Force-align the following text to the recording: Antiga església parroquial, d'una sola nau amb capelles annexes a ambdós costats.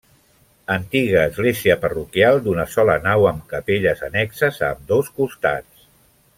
Antiga 0.75 1.25
església 1.31 1.75
parroquial, 1.83 2.41
d'una 2.47 2.65
sola 2.77 2.97
nau 3.05 3.29
amb 3.35 3.45
capelles 3.53 4.05
annexes 4.11 4.61
a 4.65 4.73
ambdós 4.77 5.17
costats. 5.21 5.89